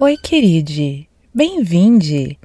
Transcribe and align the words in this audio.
Oi, 0.00 0.16
queride. 0.16 1.08
Bem-vinde. 1.34 2.38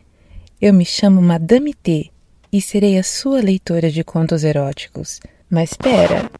Eu 0.59 0.73
me 0.73 0.83
chamo 0.83 1.21
Madame 1.21 1.71
T 1.71 2.09
e 2.51 2.59
serei 2.59 2.97
a 2.97 3.03
sua 3.03 3.41
leitora 3.41 3.91
de 3.91 4.03
contos 4.03 4.43
eróticos. 4.43 5.19
Mas 5.51 5.69
espera. 5.69 6.31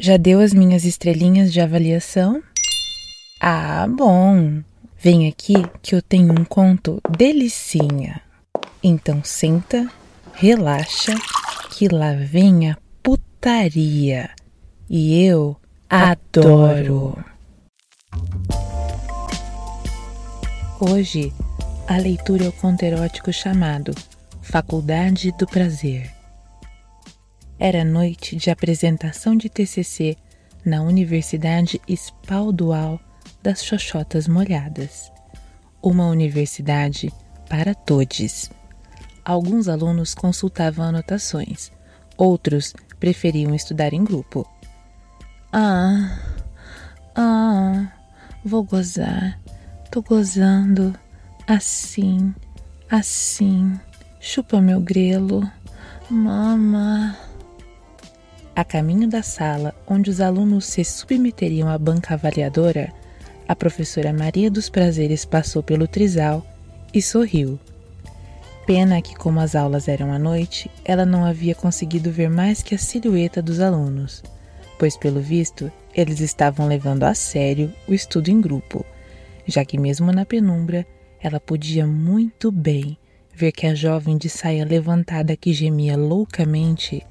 Já 0.00 0.16
deu 0.16 0.40
as 0.40 0.54
minhas 0.54 0.86
estrelinhas 0.86 1.52
de 1.52 1.60
avaliação? 1.60 2.42
Ah, 3.42 3.86
bom. 3.86 4.62
Vem 4.98 5.28
aqui 5.28 5.52
que 5.82 5.94
eu 5.94 6.00
tenho 6.00 6.32
um 6.32 6.46
conto 6.46 6.98
delicinha. 7.10 8.22
Então 8.82 9.22
senta, 9.22 9.86
relaxa, 10.32 11.14
que 11.72 11.88
lá 11.88 12.14
vem 12.14 12.70
a 12.70 12.78
putaria. 13.02 14.30
E 14.88 15.26
eu 15.26 15.58
adoro. 15.90 17.22
Hoje, 20.84 21.32
a 21.86 21.96
leitura 21.96 22.46
é 22.46 22.48
o 22.48 22.52
conto 22.52 22.82
erótico 22.82 23.32
chamado 23.32 23.94
Faculdade 24.40 25.30
do 25.38 25.46
Prazer. 25.46 26.12
Era 27.56 27.84
noite 27.84 28.34
de 28.34 28.50
apresentação 28.50 29.36
de 29.36 29.48
TCC 29.48 30.16
na 30.64 30.82
Universidade 30.82 31.80
Espaldual 31.86 32.98
das 33.44 33.64
Xoxotas 33.64 34.26
Molhadas, 34.26 35.12
uma 35.80 36.08
universidade 36.08 37.12
para 37.48 37.76
todos. 37.76 38.50
Alguns 39.24 39.68
alunos 39.68 40.16
consultavam 40.16 40.86
anotações, 40.86 41.70
outros 42.16 42.74
preferiam 42.98 43.54
estudar 43.54 43.92
em 43.92 44.02
grupo. 44.02 44.44
Ah, 45.52 46.18
ah, 47.14 47.92
vou 48.44 48.64
gozar 48.64 49.38
Tô 49.92 50.00
gozando 50.00 50.94
assim, 51.46 52.34
assim. 52.88 53.78
Chupa 54.18 54.58
meu 54.58 54.80
grelo, 54.80 55.46
mama. 56.08 57.14
A 58.56 58.64
caminho 58.64 59.06
da 59.06 59.22
sala 59.22 59.74
onde 59.86 60.08
os 60.08 60.18
alunos 60.18 60.64
se 60.64 60.82
submeteriam 60.82 61.68
à 61.68 61.76
banca 61.76 62.14
avaliadora, 62.14 62.90
a 63.46 63.54
professora 63.54 64.14
Maria 64.14 64.50
dos 64.50 64.70
Prazeres 64.70 65.26
passou 65.26 65.62
pelo 65.62 65.86
trisal 65.86 66.42
e 66.94 67.02
sorriu. 67.02 67.60
Pena 68.66 69.02
que, 69.02 69.14
como 69.14 69.40
as 69.40 69.54
aulas 69.54 69.88
eram 69.88 70.10
à 70.10 70.18
noite, 70.18 70.70
ela 70.86 71.04
não 71.04 71.22
havia 71.22 71.54
conseguido 71.54 72.10
ver 72.10 72.30
mais 72.30 72.62
que 72.62 72.74
a 72.74 72.78
silhueta 72.78 73.42
dos 73.42 73.60
alunos, 73.60 74.22
pois, 74.78 74.96
pelo 74.96 75.20
visto, 75.20 75.70
eles 75.94 76.20
estavam 76.20 76.66
levando 76.66 77.02
a 77.02 77.12
sério 77.12 77.70
o 77.86 77.92
estudo 77.92 78.30
em 78.30 78.40
grupo 78.40 78.86
já 79.46 79.64
que, 79.64 79.78
mesmo 79.78 80.12
na 80.12 80.24
penumbra, 80.24 80.86
ela 81.20 81.40
podia 81.40 81.86
muito 81.86 82.50
bem 82.50 82.98
ver 83.34 83.52
que 83.52 83.66
a 83.66 83.74
jovem 83.74 84.18
de 84.18 84.28
saia 84.28 84.64
levantada 84.64 85.36
que 85.36 85.52
gemia 85.52 85.96
loucamente 85.96 87.04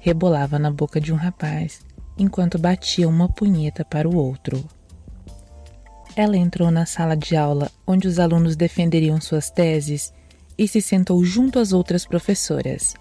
rebolava 0.00 0.58
na 0.58 0.70
boca 0.70 1.00
de 1.00 1.12
um 1.12 1.16
rapaz 1.16 1.80
enquanto 2.16 2.58
batia 2.58 3.08
uma 3.08 3.28
punheta 3.28 3.84
para 3.84 4.08
o 4.08 4.16
outro. 4.16 4.64
Ela 6.16 6.36
entrou 6.36 6.70
na 6.70 6.84
sala 6.84 7.16
de 7.16 7.36
aula 7.36 7.70
onde 7.86 8.08
os 8.08 8.18
alunos 8.18 8.56
defenderiam 8.56 9.20
suas 9.20 9.50
teses 9.50 10.12
e 10.56 10.66
se 10.66 10.82
sentou 10.82 11.24
junto 11.24 11.60
às 11.60 11.72
outras 11.72 12.04
professoras. 12.04 12.94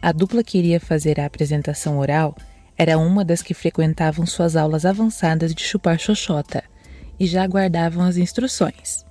A 0.00 0.12
dupla 0.12 0.42
que 0.42 0.56
iria 0.56 0.80
fazer 0.80 1.20
a 1.20 1.26
apresentação 1.26 1.98
oral 1.98 2.34
era 2.76 2.96
uma 2.96 3.22
das 3.22 3.42
que 3.42 3.52
frequentavam 3.52 4.24
suas 4.24 4.56
aulas 4.56 4.86
avançadas 4.86 5.54
de 5.54 5.62
chupar 5.62 5.98
xoxota 5.98 6.64
e 7.18 7.26
já 7.26 7.42
aguardavam 7.42 8.04
as 8.04 8.16
instruções. 8.16 9.04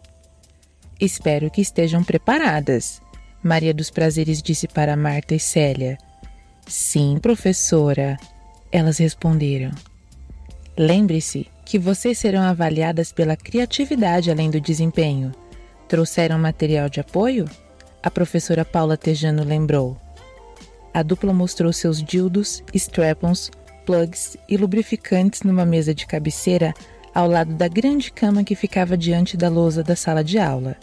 Espero 1.00 1.50
que 1.50 1.62
estejam 1.62 2.04
preparadas, 2.04 3.02
Maria 3.44 3.74
dos 3.74 3.90
Prazeres 3.90 4.42
disse 4.42 4.68
para 4.70 4.96
Marta 4.96 5.36
e 5.36 5.40
Célia. 5.40 5.98
Sim, 6.66 7.18
professora, 7.22 8.18
elas 8.72 8.98
responderam. 8.98 9.72
Lembre-se 10.78 11.48
que 11.66 11.78
vocês 11.78 12.18
serão 12.18 12.42
avaliadas 12.42 13.12
pela 13.12 13.36
criatividade 13.36 14.32
além 14.32 14.50
do 14.50 14.62
desempenho. 14.62 15.34
Trouxeram 15.90 16.40
material 16.40 16.90
de 16.90 17.02
apoio? 17.02 17.46
A 18.02 18.10
professora 18.10 18.64
Paula 18.64 18.96
Tejano 18.96 19.44
lembrou. 19.44 19.98
A 20.94 21.04
dupla 21.04 21.34
mostrou 21.34 21.74
seus 21.74 22.02
dildos, 22.02 22.64
strap-ons, 22.74 23.52
plugs 23.86 24.38
e 24.48 24.56
lubrificantes 24.56 25.42
numa 25.42 25.66
mesa 25.66 25.94
de 25.94 26.06
cabeceira 26.06 26.74
ao 27.14 27.28
lado 27.28 27.54
da 27.54 27.68
grande 27.68 28.12
cama 28.12 28.44
que 28.44 28.56
ficava 28.56 28.98
diante 28.98 29.38
da 29.38 29.50
lousa 29.50 29.84
da 29.84 29.96
sala 29.96 30.24
de 30.24 30.40
aula. 30.40 30.76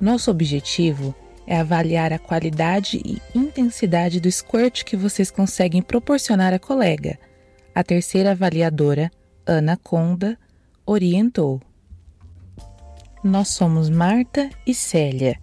Nosso 0.00 0.30
objetivo 0.30 1.14
é 1.46 1.58
avaliar 1.58 2.12
a 2.12 2.18
qualidade 2.18 3.00
e 3.04 3.20
intensidade 3.34 4.20
do 4.20 4.30
squirt 4.30 4.84
que 4.84 4.96
vocês 4.96 5.30
conseguem 5.30 5.80
proporcionar 5.80 6.52
à 6.52 6.58
colega. 6.58 7.18
A 7.74 7.82
terceira 7.82 8.32
avaliadora, 8.32 9.10
Ana 9.46 9.76
Conda, 9.76 10.36
orientou. 10.84 11.60
Nós 13.22 13.48
somos 13.48 13.88
Marta 13.88 14.50
e 14.66 14.74
Célia 14.74 15.38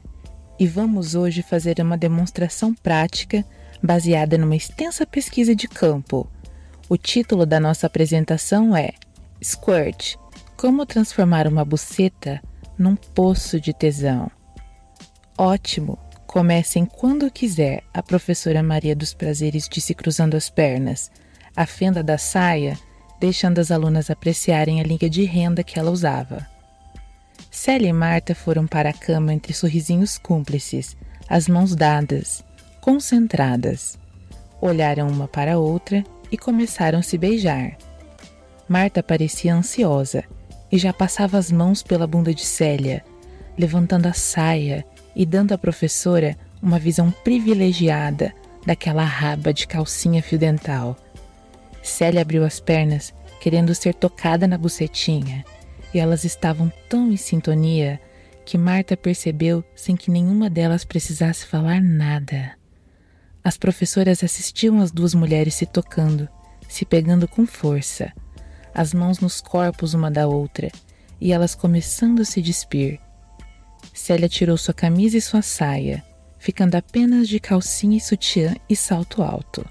e 0.59 0.67
vamos 0.67 1.15
hoje 1.15 1.41
fazer 1.41 1.79
uma 1.79 1.97
demonstração 1.97 2.73
prática 2.73 3.43
baseada 3.81 4.37
numa 4.37 4.55
extensa 4.55 5.05
pesquisa 5.05 5.55
de 5.55 5.67
campo. 5.67 6.27
O 6.87 6.97
título 6.97 7.45
da 7.45 7.59
nossa 7.59 7.87
apresentação 7.87 8.75
é 8.75 8.91
Squirt 9.43 10.15
Como 10.55 10.85
transformar 10.85 11.47
uma 11.47 11.65
buceta 11.65 12.41
num 12.77 12.95
poço 12.95 13.59
de 13.59 13.73
tesão. 13.73 14.31
Ótimo! 15.37 15.99
Comecem 16.25 16.85
quando 16.85 17.29
quiser, 17.29 17.83
a 17.93 18.01
professora 18.01 18.63
Maria 18.63 18.95
dos 18.95 19.13
Prazeres 19.13 19.67
disse 19.69 19.93
cruzando 19.93 20.35
as 20.35 20.49
pernas, 20.49 21.11
a 21.55 21.67
fenda 21.67 22.01
da 22.01 22.17
saia, 22.17 22.79
deixando 23.19 23.59
as 23.59 23.69
alunas 23.69 24.09
apreciarem 24.09 24.81
a 24.81 24.83
linha 24.83 25.09
de 25.09 25.25
renda 25.25 25.63
que 25.63 25.77
ela 25.77 25.91
usava. 25.91 26.47
Célia 27.51 27.89
e 27.89 27.93
Marta 27.93 28.33
foram 28.33 28.65
para 28.65 28.89
a 28.89 28.93
cama 28.93 29.31
entre 29.31 29.53
sorrisinhos 29.53 30.17
cúmplices, 30.17 30.97
as 31.29 31.47
mãos 31.47 31.75
dadas, 31.75 32.43
concentradas. 32.81 33.99
Olharam 34.59 35.07
uma 35.07 35.27
para 35.27 35.53
a 35.53 35.59
outra 35.59 36.03
e 36.31 36.37
começaram 36.37 36.97
a 36.97 37.03
se 37.03 37.15
beijar. 37.15 37.77
Marta 38.67 39.03
parecia 39.03 39.53
ansiosa 39.53 40.23
e 40.71 40.77
já 40.77 40.93
passava 40.93 41.37
as 41.37 41.51
mãos 41.51 41.83
pela 41.83 42.07
bunda 42.07 42.33
de 42.33 42.45
Célia, 42.45 43.03
levantando 43.57 44.07
a 44.07 44.13
saia 44.13 44.85
e 45.15 45.25
dando 45.25 45.53
à 45.53 45.57
professora 45.57 46.37
uma 46.61 46.79
visão 46.79 47.11
privilegiada 47.11 48.33
daquela 48.65 49.03
raba 49.03 49.53
de 49.53 49.67
calcinha 49.67 50.23
fio 50.23 50.39
dental. 50.39 50.97
Célia 51.81 52.21
abriu 52.21 52.45
as 52.45 52.59
pernas, 52.61 53.13
querendo 53.41 53.75
ser 53.75 53.93
tocada 53.93 54.47
na 54.47 54.57
bucetinha, 54.57 55.43
e 55.93 55.99
elas 55.99 56.23
estavam 56.23 56.71
tão 56.87 57.11
em 57.11 57.17
sintonia 57.17 57.99
que 58.45 58.57
Marta 58.57 58.95
percebeu 58.95 59.63
sem 59.75 59.95
que 59.95 60.09
nenhuma 60.09 60.49
delas 60.49 60.85
precisasse 60.85 61.45
falar 61.45 61.81
nada. 61.81 62.53
As 63.43 63.57
professoras 63.57 64.23
assistiam 64.23 64.79
as 64.79 64.89
duas 64.89 65.13
mulheres 65.13 65.53
se 65.53 65.65
tocando, 65.65 66.29
se 66.69 66.85
pegando 66.85 67.27
com 67.27 67.45
força 67.45 68.13
as 68.73 68.93
mãos 68.93 69.19
nos 69.19 69.41
corpos 69.41 69.93
uma 69.93 70.09
da 70.09 70.27
outra, 70.27 70.71
e 71.19 71.31
elas 71.31 71.55
começando 71.55 72.21
a 72.21 72.25
se 72.25 72.41
despir. 72.41 72.99
Célia 73.93 74.27
tirou 74.27 74.57
sua 74.57 74.73
camisa 74.73 75.17
e 75.17 75.21
sua 75.21 75.41
saia, 75.41 76.03
ficando 76.39 76.75
apenas 76.75 77.27
de 77.27 77.39
calcinha 77.39 77.97
e 77.97 78.01
sutiã 78.01 78.55
e 78.69 78.75
salto 78.75 79.21
alto. 79.21 79.65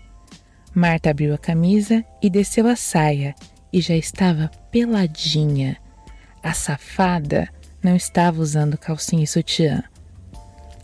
Marta 0.75 1.11
abriu 1.11 1.35
a 1.35 1.39
camisa 1.39 2.05
e 2.23 2.31
desceu 2.31 2.67
a 2.67 2.77
saia, 2.77 3.35
e 3.73 3.81
já 3.81 3.97
estava 3.97 4.51
peladinha. 4.71 5.77
A 6.43 6.53
safada 6.53 7.49
não 7.83 7.97
estava 7.97 8.41
usando 8.41 8.79
calcinha 8.79 9.25
e 9.25 9.27
sutiã. 9.27 9.83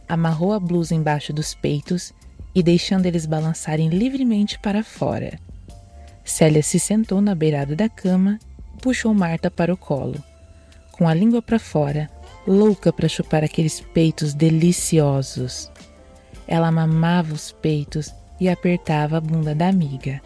Amarrou 0.08 0.52
a 0.52 0.60
blusa 0.60 0.94
embaixo 0.94 1.32
dos 1.32 1.54
peitos 1.54 2.12
e 2.54 2.62
deixando 2.62 3.06
eles 3.06 3.26
balançarem 3.26 3.88
livremente 3.88 4.58
para 4.58 4.82
fora. 4.82 5.38
Célia 6.28 6.62
se 6.62 6.78
sentou 6.78 7.20
na 7.20 7.34
beirada 7.34 7.74
da 7.74 7.88
cama 7.88 8.38
e 8.76 8.80
puxou 8.80 9.14
Marta 9.14 9.50
para 9.50 9.72
o 9.72 9.76
colo, 9.76 10.22
com 10.92 11.08
a 11.08 11.14
língua 11.14 11.40
para 11.40 11.58
fora, 11.58 12.10
louca 12.46 12.92
para 12.92 13.08
chupar 13.08 13.42
aqueles 13.42 13.80
peitos 13.80 14.34
deliciosos. 14.34 15.70
Ela 16.46 16.70
mamava 16.70 17.32
os 17.32 17.50
peitos 17.50 18.14
e 18.38 18.48
apertava 18.48 19.16
a 19.16 19.20
bunda 19.20 19.54
da 19.54 19.68
amiga. 19.68 20.20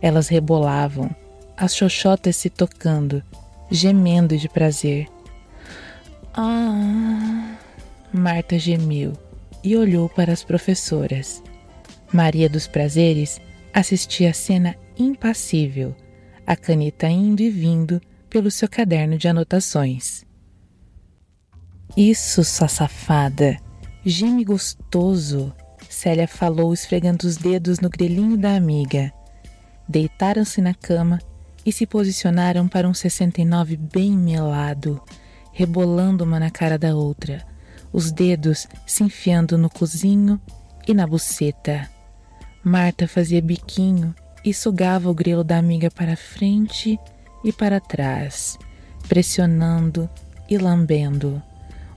Elas 0.00 0.28
rebolavam, 0.28 1.10
as 1.56 1.74
xoxotas 1.74 2.36
se 2.36 2.48
tocando, 2.48 3.22
gemendo 3.70 4.38
de 4.38 4.48
prazer. 4.48 5.08
Ah! 6.32 7.56
Marta 8.12 8.56
gemeu 8.56 9.12
e 9.64 9.76
olhou 9.76 10.08
para 10.08 10.32
as 10.32 10.44
professoras. 10.44 11.42
Maria 12.12 12.48
dos 12.48 12.68
Prazeres 12.68 13.40
assistia 13.72 14.30
a 14.30 14.32
cena 14.32 14.76
impassível, 14.98 15.94
a 16.46 16.56
caneta 16.56 17.08
indo 17.08 17.40
e 17.40 17.50
vindo 17.50 18.00
pelo 18.28 18.50
seu 18.50 18.68
caderno 18.68 19.16
de 19.16 19.28
anotações. 19.28 20.24
Isso, 21.96 22.42
sua 22.42 22.68
safada. 22.68 23.56
Gime 24.04 24.44
gostoso, 24.44 25.54
Célia 25.88 26.26
falou, 26.26 26.74
esfregando 26.74 27.26
os 27.26 27.36
dedos 27.36 27.80
no 27.80 27.88
grelhinho 27.88 28.36
da 28.36 28.56
amiga. 28.56 29.12
Deitaram-se 29.88 30.60
na 30.60 30.74
cama 30.74 31.20
e 31.64 31.72
se 31.72 31.86
posicionaram 31.86 32.68
para 32.68 32.88
um 32.88 32.92
69 32.92 33.76
bem 33.76 34.12
melado, 34.12 35.00
rebolando 35.52 36.24
uma 36.24 36.40
na 36.40 36.50
cara 36.50 36.76
da 36.78 36.94
outra, 36.94 37.46
os 37.92 38.10
dedos 38.10 38.66
se 38.86 39.04
enfiando 39.04 39.56
no 39.56 39.70
cozinho 39.70 40.40
e 40.86 40.92
na 40.92 41.06
buceta. 41.06 41.88
Marta 42.62 43.06
fazia 43.06 43.40
biquinho 43.40 44.14
e 44.44 44.52
sugava 44.52 45.08
o 45.08 45.14
grelo 45.14 45.42
da 45.42 45.56
amiga 45.56 45.90
para 45.90 46.16
frente 46.16 46.98
e 47.42 47.52
para 47.52 47.80
trás, 47.80 48.58
pressionando 49.08 50.08
e 50.48 50.58
lambendo 50.58 51.42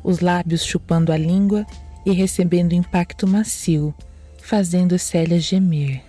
os 0.07 0.21
lábios 0.21 0.63
chupando 0.63 1.11
a 1.11 1.17
língua 1.17 1.65
e 2.05 2.13
recebendo 2.13 2.71
impacto 2.71 3.27
macio, 3.27 3.93
fazendo 4.41 4.97
Célia 4.97 5.37
gemer. 5.37 6.01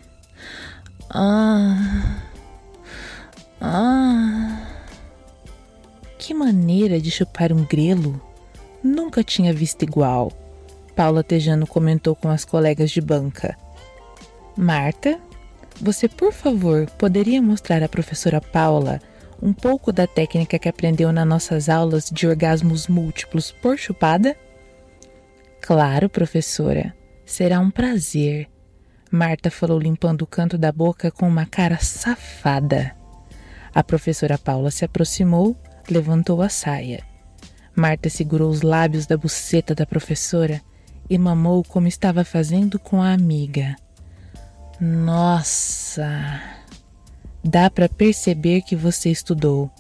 Ah. 1.11 2.23
Ah. 3.61 4.69
Que 6.17 6.33
maneira 6.33 7.01
de 7.01 7.11
chupar 7.11 7.53
um 7.53 7.65
grelo! 7.65 8.21
Nunca 8.85 9.25
tinha 9.25 9.53
visto 9.53 9.83
igual. 9.83 10.33
Paula 10.95 11.25
Tejano 11.25 11.67
comentou 11.67 12.15
com 12.15 12.29
as 12.29 12.45
colegas 12.45 12.93
de 12.93 13.01
banca. 13.01 13.59
Marta, 14.57 15.19
você 15.81 16.09
por 16.09 16.33
favor 16.33 16.87
poderia 16.99 17.41
mostrar 17.41 17.83
à 17.83 17.89
professora 17.89 18.41
Paula 18.41 19.01
um 19.41 19.53
pouco 19.53 19.93
da 19.93 20.07
técnica 20.07 20.59
que 20.59 20.69
aprendeu 20.69 21.13
nas 21.13 21.27
nossas 21.27 21.69
aulas 21.69 22.11
de 22.11 22.27
orgasmos 22.27 22.89
múltiplos 22.89 23.53
por 23.53 23.79
chupada? 23.79 24.37
Claro, 25.61 26.09
professora, 26.09 26.95
será 27.25 27.61
um 27.61 27.71
prazer. 27.71 28.49
Marta 29.11 29.51
falou 29.51 29.79
limpando 29.79 30.23
o 30.23 30.27
canto 30.27 30.59
da 30.59 30.73
boca 30.73 31.11
com 31.11 31.29
uma 31.29 31.47
cara 31.47 31.79
safada. 31.79 32.95
A 33.73 33.83
professora 33.85 34.37
Paula 34.37 34.71
se 34.71 34.85
aproximou, 34.85 35.57
levantou 35.89 36.43
a 36.43 36.49
saia. 36.49 37.03
Marta 37.75 38.11
segurou 38.11 38.51
os 38.51 38.63
lábios 38.63 39.07
da 39.07 39.17
buceta 39.17 39.75
da 39.75 39.87
professora 39.87 40.61
e 41.09 41.17
mamou 41.17 41.63
como 41.63 41.87
estava 41.87 42.25
fazendo 42.25 42.79
com 42.79 43.01
a 43.01 43.13
amiga. 43.13 43.77
Nossa! 44.81 46.41
Dá 47.43 47.69
para 47.69 47.89
perceber 47.89 48.63
que 48.63 48.77
você 48.77 49.11
estudou. 49.11 49.71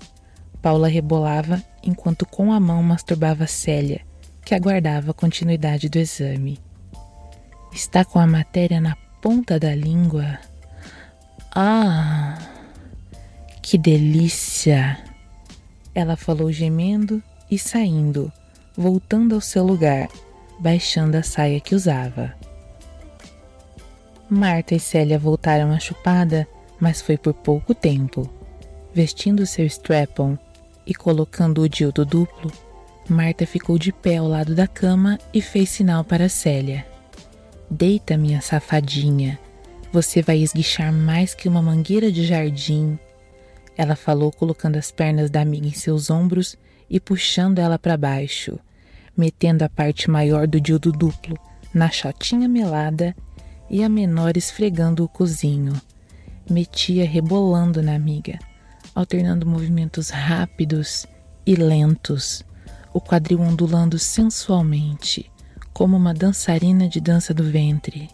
Paula 0.60 0.88
rebolava 0.88 1.62
enquanto 1.84 2.26
com 2.26 2.52
a 2.52 2.58
mão 2.58 2.82
masturbava 2.82 3.46
Célia, 3.46 4.00
que 4.44 4.54
aguardava 4.54 5.12
a 5.12 5.14
continuidade 5.14 5.88
do 5.88 5.98
exame. 5.98 6.58
Está 7.72 8.04
com 8.04 8.18
a 8.18 8.26
matéria 8.26 8.80
na 8.80 8.96
ponta 9.22 9.58
da 9.58 9.72
língua? 9.72 10.38
Ah, 11.54 12.38
que 13.62 13.78
delícia! 13.78 14.98
Ela 15.94 16.16
falou 16.16 16.50
gemendo 16.50 17.22
e 17.48 17.56
saindo, 17.56 18.32
voltando 18.76 19.34
ao 19.34 19.40
seu 19.40 19.64
lugar, 19.64 20.08
baixando 20.58 21.16
a 21.16 21.22
saia 21.22 21.60
que 21.60 21.74
usava. 21.74 22.34
Marta 24.30 24.74
e 24.74 24.80
Célia 24.80 25.18
voltaram 25.18 25.70
à 25.72 25.78
chupada 25.78 26.46
mas 26.80 27.00
foi 27.00 27.16
por 27.16 27.34
pouco 27.34 27.74
tempo. 27.74 28.28
Vestindo 28.94 29.46
seu 29.46 29.66
strap-on 29.66 30.36
e 30.86 30.94
colocando 30.94 31.62
o 31.62 31.68
dildo 31.68 32.04
duplo, 32.04 32.50
Marta 33.08 33.46
ficou 33.46 33.78
de 33.78 33.92
pé 33.92 34.16
ao 34.18 34.28
lado 34.28 34.54
da 34.54 34.66
cama 34.66 35.18
e 35.32 35.40
fez 35.40 35.70
sinal 35.70 36.04
para 36.04 36.28
Célia. 36.28 36.86
Deita, 37.70 38.16
minha 38.16 38.40
safadinha. 38.40 39.38
Você 39.92 40.22
vai 40.22 40.38
esguichar 40.38 40.92
mais 40.92 41.34
que 41.34 41.48
uma 41.48 41.62
mangueira 41.62 42.12
de 42.12 42.24
jardim. 42.24 42.98
Ela 43.76 43.96
falou, 43.96 44.30
colocando 44.30 44.76
as 44.76 44.90
pernas 44.90 45.30
da 45.30 45.40
amiga 45.40 45.66
em 45.66 45.72
seus 45.72 46.10
ombros 46.10 46.56
e 46.90 46.98
puxando 46.98 47.58
ela 47.58 47.78
para 47.78 47.96
baixo, 47.96 48.58
metendo 49.16 49.64
a 49.64 49.68
parte 49.68 50.10
maior 50.10 50.46
do 50.46 50.60
dildo 50.60 50.92
duplo 50.92 51.38
na 51.72 51.90
chotinha 51.90 52.48
melada 52.48 53.14
e 53.70 53.82
a 53.82 53.88
menor 53.88 54.36
esfregando 54.36 55.04
o 55.04 55.08
cozinho 55.08 55.74
metia 56.50 57.06
rebolando 57.06 57.82
na 57.82 57.94
amiga, 57.94 58.38
alternando 58.94 59.46
movimentos 59.46 60.10
rápidos 60.10 61.06
e 61.46 61.54
lentos, 61.54 62.44
o 62.92 63.00
quadril 63.00 63.40
ondulando 63.40 63.98
sensualmente, 63.98 65.30
como 65.72 65.96
uma 65.96 66.14
dançarina 66.14 66.88
de 66.88 67.00
dança 67.00 67.34
do 67.34 67.44
ventre. 67.44 68.08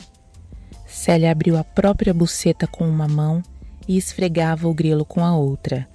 Célia 0.87 1.31
abriu 1.31 1.57
a 1.57 1.65
própria 1.65 2.13
buceta 2.13 2.67
com 2.67 2.89
uma 2.89 3.09
mão 3.09 3.43
e 3.87 3.97
esfregava 3.97 4.69
o 4.69 4.75
grelo 4.75 5.05
com 5.05 5.25
a 5.25 5.35
outra, 5.37 5.89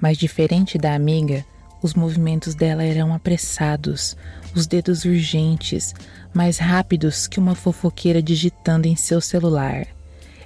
mas 0.00 0.18
diferente 0.18 0.78
da 0.78 0.94
amiga, 0.94 1.44
os 1.82 1.94
movimentos 1.94 2.54
dela 2.54 2.82
eram 2.82 3.14
apressados, 3.14 4.16
os 4.56 4.66
dedos 4.66 5.04
urgentes, 5.04 5.94
mais 6.32 6.58
rápidos 6.58 7.26
que 7.26 7.38
uma 7.38 7.54
fofoqueira 7.54 8.22
digitando 8.22 8.88
em 8.88 8.96
seu 8.96 9.20
celular. 9.20 9.86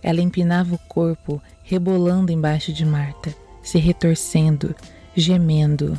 Ela 0.03 0.21
empinava 0.21 0.75
o 0.75 0.79
corpo, 0.79 1.41
rebolando 1.63 2.33
embaixo 2.33 2.73
de 2.73 2.85
Marta, 2.85 3.35
se 3.63 3.79
retorcendo, 3.79 4.75
gemendo. 5.15 5.99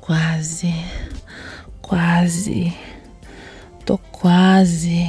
Quase, 0.00 0.74
quase, 1.80 2.74
tô 3.86 3.96
quase. 3.96 5.06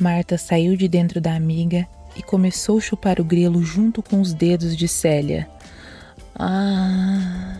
Marta 0.00 0.38
saiu 0.38 0.76
de 0.76 0.88
dentro 0.88 1.20
da 1.20 1.34
amiga 1.34 1.86
e 2.16 2.22
começou 2.22 2.78
a 2.78 2.80
chupar 2.80 3.20
o 3.20 3.24
grelo 3.24 3.62
junto 3.62 4.02
com 4.02 4.20
os 4.20 4.32
dedos 4.32 4.76
de 4.76 4.88
Célia. 4.88 5.48
Ah, 6.34 7.58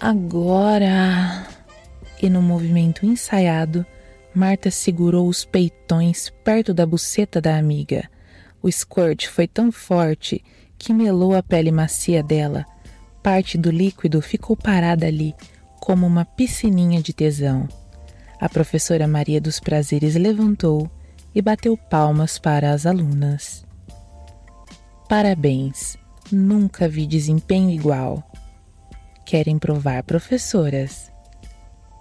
agora! 0.00 1.47
E 2.20 2.28
no 2.28 2.42
movimento 2.42 3.06
ensaiado, 3.06 3.86
Marta 4.34 4.70
segurou 4.70 5.28
os 5.28 5.44
peitões 5.44 6.30
perto 6.44 6.74
da 6.74 6.86
buceta 6.86 7.40
da 7.40 7.56
amiga. 7.56 8.08
O 8.62 8.70
squirt 8.70 9.26
foi 9.26 9.46
tão 9.46 9.70
forte 9.72 10.44
que 10.76 10.92
melou 10.92 11.34
a 11.34 11.42
pele 11.42 11.72
macia 11.72 12.22
dela. 12.22 12.64
Parte 13.22 13.58
do 13.58 13.70
líquido 13.70 14.20
ficou 14.20 14.56
parada 14.56 15.06
ali, 15.06 15.34
como 15.80 16.06
uma 16.06 16.24
piscininha 16.24 17.00
de 17.02 17.12
tesão. 17.12 17.68
A 18.40 18.48
professora 18.48 19.08
Maria 19.08 19.40
dos 19.40 19.58
Prazeres 19.58 20.14
levantou 20.14 20.90
e 21.34 21.42
bateu 21.42 21.76
palmas 21.76 22.38
para 22.38 22.72
as 22.72 22.86
alunas. 22.86 23.66
Parabéns, 25.08 25.96
nunca 26.30 26.88
vi 26.88 27.06
desempenho 27.06 27.70
igual. 27.70 28.22
Querem 29.24 29.58
provar, 29.58 30.02
professoras? 30.04 31.10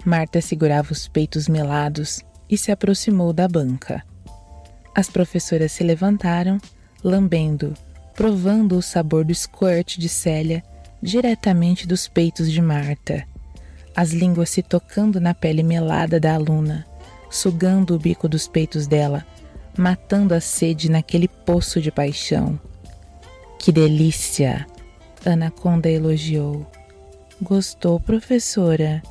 Marta 0.06 0.42
segurava 0.42 0.92
os 0.92 1.08
peitos 1.08 1.48
melados 1.48 2.22
e 2.50 2.58
se 2.58 2.72
aproximou 2.72 3.34
da 3.34 3.48
banca. 3.48 4.04
As 4.96 5.10
professoras 5.10 5.72
se 5.72 5.84
levantaram, 5.84 6.58
lambendo, 7.04 7.74
provando 8.16 8.78
o 8.78 8.82
sabor 8.82 9.24
do 9.24 9.34
squirt 9.34 9.98
de 9.98 10.10
Célia 10.10 10.64
diretamente 11.02 11.88
dos 11.88 12.08
peitos 12.08 12.52
de 12.52 12.62
Marta. 12.62 13.24
As 13.96 14.12
línguas 14.12 14.50
se 14.50 14.64
tocando 14.64 15.20
na 15.20 15.34
pele 15.34 15.64
melada 15.64 16.20
da 16.20 16.34
aluna, 16.34 16.86
sugando 17.30 17.96
o 17.96 18.00
bico 18.00 18.28
dos 18.28 18.48
peitos 18.48 18.88
dela, 18.88 19.26
matando 19.78 20.34
a 20.34 20.42
sede 20.42 20.90
naquele 20.90 21.28
poço 21.28 21.82
de 21.82 21.92
paixão. 21.92 22.60
Que 23.60 23.72
delícia! 23.72 24.66
Anaconda 25.26 25.90
elogiou. 25.90 26.66
Gostou, 27.42 28.00
professora? 28.00 29.02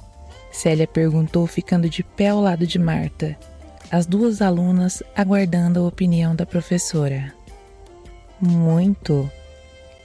Célia 0.57 0.87
perguntou, 0.87 1.47
ficando 1.47 1.87
de 1.87 2.03
pé 2.03 2.29
ao 2.29 2.41
lado 2.41 2.67
de 2.67 2.79
Marta, 2.79 3.37
as 3.91 4.07
duas 4.07 4.41
alunas 4.41 5.03
aguardando 5.15 5.81
a 5.81 5.87
opinião 5.87 6.35
da 6.35 6.47
professora. 6.47 7.35
Muito. 8.41 9.31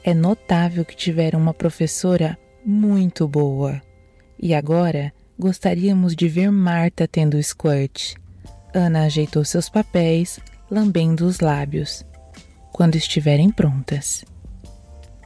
É 0.04 0.14
notável 0.14 0.84
que 0.84 0.94
tiveram 0.94 1.40
uma 1.40 1.54
professora 1.54 2.38
muito 2.66 3.30
boa. 3.30 3.82
E 4.38 4.54
agora 4.54 5.14
gostaríamos 5.40 6.18
de 6.18 6.28
ver 6.28 6.52
Marta 6.52 7.08
tendo 7.08 7.38
o 7.38 7.42
squirt. 7.44 8.16
Ana 8.74 9.06
ajeitou 9.06 9.46
seus 9.46 9.70
papéis, 9.70 10.38
lambendo 10.70 11.26
os 11.26 11.40
lábios. 11.40 12.06
Quando 12.74 12.98
estiverem 12.98 13.50
prontas. 13.50 14.26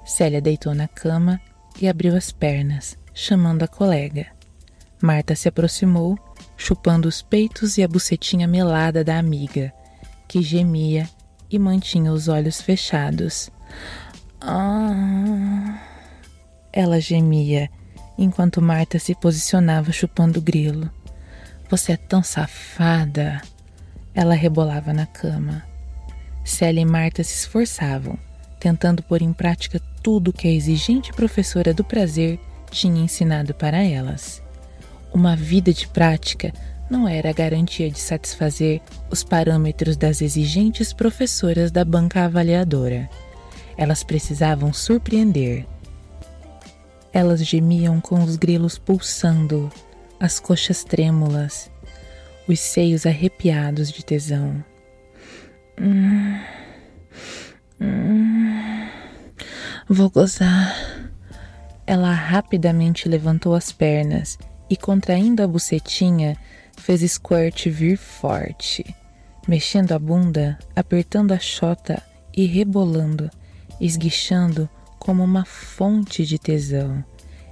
Célia 0.06 0.40
deitou 0.40 0.76
na 0.76 0.88
cama 0.88 1.42
e 1.82 1.88
abriu 1.88 2.16
as 2.16 2.32
pernas, 2.32 2.96
chamando 3.12 3.64
a 3.64 3.68
colega. 3.68 4.35
Marta 5.02 5.36
se 5.36 5.48
aproximou, 5.48 6.18
chupando 6.58 7.08
os 7.08 7.22
peitos 7.22 7.78
e 7.78 7.84
a 7.84 7.88
bucetinha 7.88 8.48
melada 8.48 9.04
da 9.04 9.18
amiga, 9.18 9.74
que 10.28 10.42
gemia 10.42 11.10
e 11.50 11.60
mantinha 11.60 12.12
os 12.12 12.28
olhos 12.28 12.62
fechados. 12.62 13.50
Ah. 14.42 15.80
Ela 16.72 17.00
gemia, 17.00 17.70
enquanto 18.18 18.62
Marta 18.62 19.00
se 19.00 19.16
posicionava 19.16 19.92
chupando 19.92 20.40
o 20.40 20.42
grilo. 20.42 20.90
Você 21.70 21.94
é 21.94 21.98
tão 21.98 22.22
safada! 22.22 23.42
Ela 24.14 24.34
rebolava 24.34 24.94
na 24.94 25.06
cama. 25.06 25.64
Célia 26.44 26.82
e 26.82 26.86
Marta 26.86 27.24
se 27.24 27.34
esforçavam, 27.34 28.18
tentando 28.60 29.04
pôr 29.04 29.22
em 29.22 29.34
prática 29.34 29.82
tudo 30.02 30.32
que 30.32 30.48
a 30.48 30.52
exigente 30.52 31.12
professora 31.12 31.74
do 31.74 31.84
prazer 31.84 32.40
tinha 32.70 33.04
ensinado 33.04 33.54
para 33.54 33.84
elas. 33.84 34.45
Uma 35.14 35.36
vida 35.36 35.74
de 35.74 35.88
prática 35.88 36.52
não 36.90 37.08
era 37.08 37.30
a 37.30 37.34
garantia 37.34 37.90
de 37.90 38.00
satisfazer 38.00 38.82
os 39.10 39.24
parâmetros 39.24 39.98
das 39.98 40.22
exigentes 40.22 40.94
professoras 40.94 41.72
da 41.72 41.84
banca 41.84 42.26
avaliadora. 42.26 43.10
Elas 43.78 44.04
precisavam 44.04 44.72
surpreender. 44.72 45.66
Elas 47.12 47.46
gemiam 47.46 48.00
com 48.00 48.24
os 48.24 48.36
grilos 48.36 48.78
pulsando, 48.78 49.72
as 50.20 50.40
coxas 50.40 50.84
trêmulas, 50.84 51.72
os 52.48 52.60
seios 52.60 53.06
arrepiados 53.06 53.92
de 53.92 54.04
tesão. 54.04 54.64
Hum, 55.80 56.40
hum, 57.82 58.88
vou 59.90 60.10
gozar. 60.10 60.76
Ela 61.88 62.12
rapidamente 62.12 63.08
levantou 63.08 63.56
as 63.56 63.72
pernas 63.72 64.38
e, 64.76 64.78
contraindo 64.78 65.42
a 65.42 65.48
bucetinha, 65.48 66.38
fez 66.78 67.00
Squirt 67.10 67.68
vir 67.68 67.98
forte, 67.98 68.86
mexendo 69.48 69.94
a 69.94 70.00
bunda, 70.00 70.60
apertando 70.76 71.32
a 71.32 71.40
chota 71.40 72.04
e 72.36 72.46
rebolando, 72.46 73.32
esguichando 73.80 74.70
como 75.00 75.24
uma 75.24 75.46
fonte 75.46 76.26
de 76.26 76.38
tesão. 76.38 77.02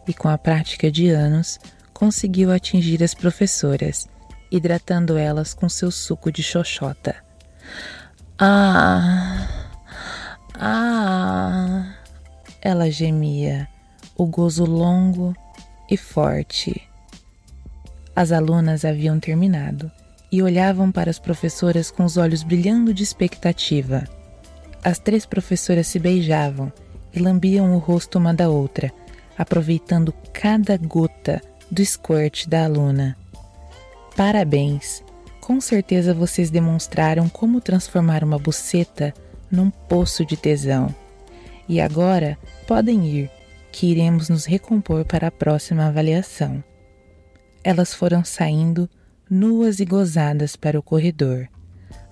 E 0.06 0.13
com 0.13 0.27
a 0.27 0.38
prática 0.38 0.92
de 0.92 1.08
anos, 1.08 1.62
conseguiu 1.94 2.51
atingir 2.51 3.01
as 3.01 3.13
professoras, 3.13 4.10
hidratando 4.51 5.18
elas 5.18 5.53
com 5.53 5.70
seu 5.70 5.89
suco 5.92 6.30
de 6.30 6.44
xoxota. 6.44 7.15
Ah! 8.38 9.48
Ah! 10.56 11.94
Ela 12.62 12.92
gemia, 12.92 13.70
o 14.18 14.25
gozo 14.25 14.65
longo 14.65 15.34
e 15.89 15.96
forte. 15.96 16.93
As 18.15 18.32
alunas 18.32 18.86
haviam 18.86 19.20
terminado 19.20 19.91
e 20.32 20.43
olhavam 20.43 20.91
para 20.91 21.10
as 21.10 21.17
professoras 21.17 21.89
com 21.89 22.03
os 22.03 22.15
olhos 22.15 22.43
brilhando 22.43 22.93
de 22.93 23.01
expectativa. 23.01 24.03
As 24.84 25.00
três 25.00 25.25
professoras 25.25 25.88
se 25.88 25.98
beijavam 25.98 26.72
e 27.12 27.20
lambiam 27.20 27.75
o 27.75 27.79
rosto 27.79 28.20
uma 28.20 28.34
da 28.34 28.50
outra, 28.50 28.91
aproveitando 29.38 30.13
cada 30.32 30.77
gota 30.77 31.41
do 31.72 31.84
squirt 31.84 32.48
da 32.48 32.65
aluna. 32.65 33.17
Parabéns! 34.15 35.03
Com 35.41 35.60
certeza 35.60 36.13
vocês 36.13 36.50
demonstraram 36.50 37.27
como 37.27 37.60
transformar 37.60 38.24
uma 38.24 38.38
buceta 38.38 39.13
num 39.51 39.70
poço 39.70 40.24
de 40.24 40.38
tesão. 40.38 40.93
E 41.67 41.82
agora 41.82 42.38
podem 42.67 43.05
ir, 43.08 43.32
que 43.72 43.88
iremos 43.88 44.29
nos 44.29 44.46
recompor 44.46 45.03
para 45.03 45.27
a 45.27 45.32
próxima 45.32 45.88
avaliação 45.88 46.63
elas 47.63 47.93
foram 47.93 48.24
saindo 48.24 48.89
nuas 49.29 49.79
e 49.79 49.86
gozadas 49.86 50.55
para 50.55 50.77
o 50.77 50.84
corredor, 50.84 51.48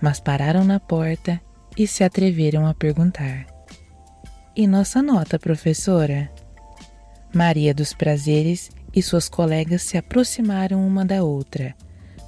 mas 0.02 0.20
pararam 0.20 0.64
na 0.64 0.80
porta 0.80 1.42
e 1.78 1.86
se 1.86 2.04
atreveram 2.04 2.66
a 2.66 2.74
perguntar: 2.74 3.46
E 4.56 4.66
nossa 4.66 5.02
nota, 5.02 5.38
professora? 5.38 6.32
Maria 7.34 7.74
dos 7.74 7.94
Prazeres 7.94 8.70
e 8.94 9.02
suas 9.02 9.30
colegas 9.30 9.84
se 9.84 9.98
aproximaram 9.98 10.86
uma 10.86 11.06
da 11.06 11.24
outra, 11.24 11.76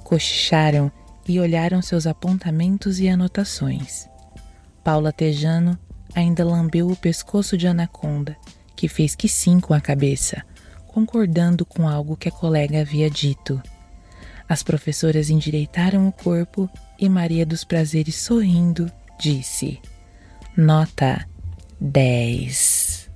cochicharam 0.02 0.90
e 1.26 1.40
olharam 1.40 1.82
seus 1.82 2.06
apontamentos 2.06 3.00
e 3.00 3.08
anotações. 3.08 4.08
Paula 4.82 5.12
Tejano 5.12 5.78
ainda 6.14 6.44
lambeu 6.44 6.88
o 6.88 6.96
pescoço 6.96 7.56
de 7.56 7.66
Anaconda, 7.66 8.36
que 8.76 8.88
fez 8.88 9.14
que 9.14 9.28
sim 9.28 9.60
com 9.60 9.74
a 9.74 9.80
cabeça 9.80 10.42
concordando 10.94 11.66
com 11.66 11.88
algo 11.88 12.16
que 12.16 12.28
a 12.28 12.32
colega 12.32 12.80
havia 12.80 13.10
dito. 13.10 13.60
As 14.48 14.62
professoras 14.62 15.28
endireitaram 15.28 16.06
o 16.06 16.12
corpo 16.12 16.70
e 16.96 17.08
Maria 17.08 17.44
dos 17.44 17.64
Prazeres, 17.64 18.14
sorrindo, 18.14 18.88
disse: 19.18 19.80
Nota 20.56 21.28
10. 21.80 23.10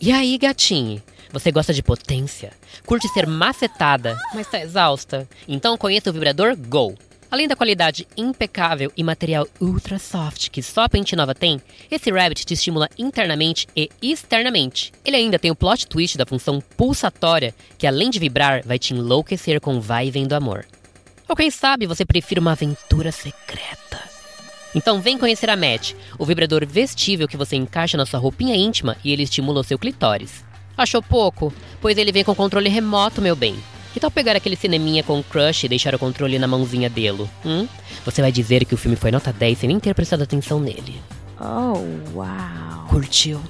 E 0.00 0.12
aí, 0.12 0.38
gatinho? 0.38 1.02
Você 1.32 1.50
gosta 1.50 1.74
de 1.74 1.82
potência? 1.82 2.52
Curte 2.86 3.08
ser 3.08 3.26
macetada, 3.26 4.16
mas 4.32 4.46
tá 4.48 4.60
exausta? 4.60 5.28
Então 5.48 5.76
conheça 5.76 6.10
o 6.10 6.12
vibrador 6.12 6.56
Go. 6.56 6.94
Além 7.34 7.48
da 7.48 7.56
qualidade 7.56 8.06
impecável 8.16 8.92
e 8.96 9.02
material 9.02 9.44
ultra 9.60 9.98
soft 9.98 10.50
que 10.50 10.62
só 10.62 10.82
a 10.82 10.88
Pente 10.88 11.16
Nova 11.16 11.34
tem, 11.34 11.60
esse 11.90 12.08
Rabbit 12.08 12.46
te 12.46 12.54
estimula 12.54 12.88
internamente 12.96 13.66
e 13.74 13.90
externamente. 14.00 14.92
Ele 15.04 15.16
ainda 15.16 15.36
tem 15.36 15.50
o 15.50 15.56
plot 15.56 15.88
twist 15.88 16.16
da 16.16 16.24
função 16.24 16.60
pulsatória, 16.76 17.52
que 17.76 17.88
além 17.88 18.08
de 18.08 18.20
vibrar, 18.20 18.62
vai 18.64 18.78
te 18.78 18.94
enlouquecer 18.94 19.60
com 19.60 19.80
vai 19.80 20.06
e 20.06 20.10
vem 20.12 20.28
do 20.28 20.36
amor. 20.36 20.64
Ou 21.28 21.34
quem 21.34 21.50
sabe 21.50 21.88
você 21.88 22.04
prefira 22.04 22.40
uma 22.40 22.52
aventura 22.52 23.10
secreta. 23.10 24.00
Então 24.72 25.00
vem 25.00 25.18
conhecer 25.18 25.50
a 25.50 25.56
Match, 25.56 25.94
o 26.16 26.24
vibrador 26.24 26.64
vestível 26.64 27.26
que 27.26 27.36
você 27.36 27.56
encaixa 27.56 27.96
na 27.96 28.06
sua 28.06 28.20
roupinha 28.20 28.54
íntima 28.54 28.96
e 29.02 29.12
ele 29.12 29.24
estimula 29.24 29.58
o 29.58 29.64
seu 29.64 29.76
clitóris. 29.76 30.44
Achou 30.76 31.02
pouco? 31.02 31.52
Pois 31.80 31.98
ele 31.98 32.12
vem 32.12 32.22
com 32.22 32.32
controle 32.32 32.68
remoto, 32.68 33.20
meu 33.20 33.34
bem. 33.34 33.56
Que 33.94 34.00
tal 34.00 34.10
pegar 34.10 34.34
aquele 34.34 34.56
cineminha 34.56 35.04
com 35.04 35.20
o 35.20 35.22
crush 35.22 35.62
e 35.62 35.68
deixar 35.68 35.94
o 35.94 35.98
controle 36.00 36.36
na 36.36 36.48
mãozinha 36.48 36.90
dele? 36.90 37.30
Hum? 37.46 37.68
Você 38.04 38.20
vai 38.20 38.32
dizer 38.32 38.64
que 38.64 38.74
o 38.74 38.76
filme 38.76 38.96
foi 38.96 39.12
nota 39.12 39.32
10 39.32 39.56
sem 39.56 39.68
nem 39.68 39.78
ter 39.78 39.94
prestado 39.94 40.24
atenção 40.24 40.58
nele. 40.58 41.00
Oh, 41.40 42.18
uau! 42.18 42.88
Curtiu? 42.88 43.40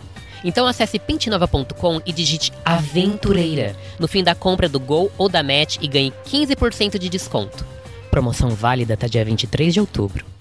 Então 0.45 0.67
acesse 0.67 0.99
pentenova.com 0.99 1.99
e 2.05 2.13
digite 2.13 2.53
Aventureira 2.63 3.75
no 3.99 4.07
fim 4.07 4.23
da 4.23 4.35
compra 4.35 4.69
do 4.69 4.79
Gol 4.79 5.11
ou 5.17 5.31
da 5.31 5.43
Match 5.43 5.79
e 5.81 5.89
ganhe 5.89 6.13
15% 6.27 6.99
de 6.99 7.09
desconto. 7.09 7.65
Promoção 8.11 8.51
válida 8.51 8.93
até 8.93 9.09
dia 9.09 9.25
23 9.25 9.73
de 9.73 9.81
outubro. 9.81 10.34